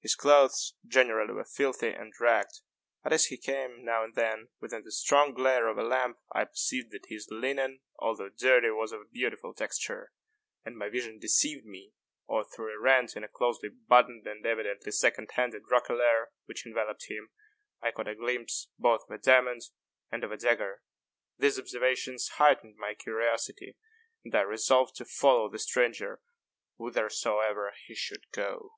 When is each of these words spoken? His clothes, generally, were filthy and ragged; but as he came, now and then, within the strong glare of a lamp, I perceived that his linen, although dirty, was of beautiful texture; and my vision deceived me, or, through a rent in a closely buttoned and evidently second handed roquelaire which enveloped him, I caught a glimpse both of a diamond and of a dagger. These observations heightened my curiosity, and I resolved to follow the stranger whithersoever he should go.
His 0.00 0.14
clothes, 0.14 0.74
generally, 0.86 1.32
were 1.32 1.46
filthy 1.46 1.88
and 1.88 2.12
ragged; 2.20 2.50
but 3.02 3.14
as 3.14 3.24
he 3.28 3.38
came, 3.38 3.82
now 3.82 4.04
and 4.04 4.14
then, 4.14 4.50
within 4.60 4.84
the 4.84 4.92
strong 4.92 5.32
glare 5.32 5.68
of 5.68 5.78
a 5.78 5.82
lamp, 5.82 6.18
I 6.34 6.44
perceived 6.44 6.90
that 6.90 7.06
his 7.06 7.26
linen, 7.30 7.80
although 7.98 8.28
dirty, 8.28 8.68
was 8.72 8.92
of 8.92 9.10
beautiful 9.10 9.54
texture; 9.54 10.12
and 10.66 10.76
my 10.76 10.90
vision 10.90 11.18
deceived 11.18 11.64
me, 11.64 11.94
or, 12.26 12.44
through 12.44 12.74
a 12.74 12.78
rent 12.78 13.16
in 13.16 13.24
a 13.24 13.28
closely 13.28 13.70
buttoned 13.70 14.26
and 14.26 14.44
evidently 14.44 14.92
second 14.92 15.30
handed 15.32 15.62
roquelaire 15.70 16.28
which 16.44 16.66
enveloped 16.66 17.06
him, 17.08 17.30
I 17.80 17.90
caught 17.90 18.06
a 18.06 18.14
glimpse 18.14 18.68
both 18.78 19.08
of 19.08 19.14
a 19.14 19.18
diamond 19.18 19.62
and 20.12 20.22
of 20.22 20.30
a 20.30 20.36
dagger. 20.36 20.82
These 21.38 21.58
observations 21.58 22.28
heightened 22.34 22.76
my 22.76 22.92
curiosity, 22.92 23.78
and 24.26 24.34
I 24.34 24.42
resolved 24.42 24.94
to 24.96 25.06
follow 25.06 25.48
the 25.48 25.58
stranger 25.58 26.20
whithersoever 26.76 27.72
he 27.86 27.94
should 27.94 28.30
go. 28.30 28.72